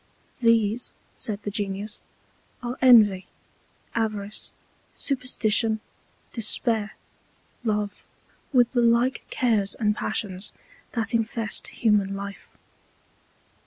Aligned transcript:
These, 0.41 0.93
said 1.13 1.43
the 1.43 1.51
Genius, 1.51 2.01
are 2.63 2.75
Envy, 2.81 3.27
Avarice, 3.93 4.51
Superstition, 4.95 5.79
Despair, 6.33 6.93
Love, 7.63 8.03
with 8.51 8.71
the 8.71 8.81
like 8.81 9.23
Cares 9.29 9.75
and 9.75 9.95
Passions 9.95 10.53
that 10.93 11.13
infest 11.13 11.67
human 11.67 12.15
Life. 12.15 12.49